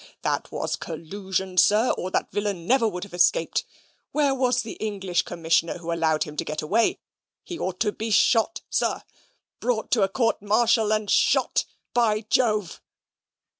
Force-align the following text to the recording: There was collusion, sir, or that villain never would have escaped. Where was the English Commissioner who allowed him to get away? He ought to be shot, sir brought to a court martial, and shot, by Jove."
There 0.23 0.41
was 0.49 0.77
collusion, 0.77 1.59
sir, 1.59 1.91
or 1.91 2.09
that 2.09 2.31
villain 2.31 2.65
never 2.65 2.87
would 2.87 3.03
have 3.03 3.13
escaped. 3.13 3.63
Where 4.11 4.33
was 4.33 4.63
the 4.63 4.71
English 4.81 5.21
Commissioner 5.21 5.77
who 5.77 5.91
allowed 5.91 6.23
him 6.23 6.35
to 6.37 6.43
get 6.43 6.63
away? 6.63 6.97
He 7.43 7.59
ought 7.59 7.79
to 7.81 7.91
be 7.91 8.09
shot, 8.09 8.61
sir 8.67 9.03
brought 9.59 9.91
to 9.91 10.01
a 10.01 10.09
court 10.09 10.41
martial, 10.41 10.91
and 10.91 11.07
shot, 11.07 11.65
by 11.93 12.21
Jove." 12.21 12.81